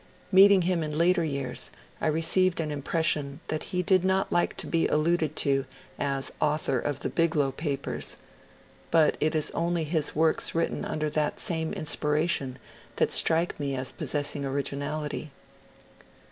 [0.31, 1.69] Meeting him in later years,
[2.01, 5.65] I received an impression that he did not like to be alluded to
[5.99, 8.17] as ^^ author of the Biglow Papers,"
[8.89, 12.57] but it is only his works written under that same inspiration
[12.95, 15.29] that strike me as possessing originality.